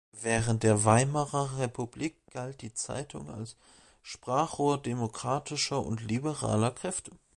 Während 0.19 0.63
der 0.63 0.83
Weimarer 0.83 1.59
Republik 1.59 2.15
galt 2.31 2.63
die 2.63 2.73
Zeitung 2.73 3.29
als 3.29 3.55
Sprachrohr 4.01 4.81
demokratischer 4.81 5.85
und 5.85 6.01
liberaler 6.01 6.71
Kräfte. 6.71 7.11